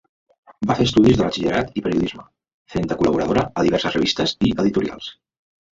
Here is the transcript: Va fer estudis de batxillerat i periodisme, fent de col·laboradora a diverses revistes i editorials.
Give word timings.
Va 0.71 0.77
fer 0.79 0.87
estudis 0.89 1.19
de 1.19 1.23
batxillerat 1.27 1.77
i 1.81 1.85
periodisme, 1.89 2.27
fent 2.77 2.91
de 2.93 2.99
col·laboradora 3.03 3.45
a 3.63 3.69
diverses 3.69 3.99
revistes 4.01 4.37
i 4.51 4.55
editorials. 4.67 5.17